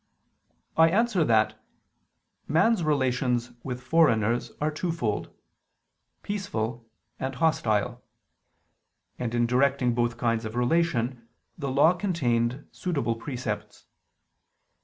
I 0.77 0.89
answer 0.89 1.23
that, 1.25 1.63
Man's 2.47 2.83
relations 2.83 3.51
with 3.61 3.83
foreigners 3.83 4.51
are 4.59 4.71
twofold: 4.71 5.29
peaceful, 6.23 6.89
and 7.19 7.35
hostile: 7.35 8.03
and 9.19 9.35
in 9.35 9.45
directing 9.45 9.93
both 9.93 10.17
kinds 10.17 10.43
of 10.43 10.55
relation 10.55 11.27
the 11.55 11.69
Law 11.69 11.93
contained 11.93 12.67
suitable 12.71 13.13
precepts. 13.15 13.85